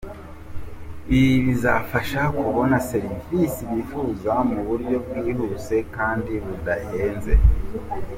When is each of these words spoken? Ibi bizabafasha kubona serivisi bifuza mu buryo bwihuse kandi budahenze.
Ibi 1.17 1.33
bizabafasha 1.47 2.21
kubona 2.37 2.75
serivisi 2.89 3.61
bifuza 3.71 4.33
mu 4.49 4.59
buryo 4.67 4.95
bwihuse 5.05 5.75
kandi 5.95 6.31
budahenze. 6.45 7.33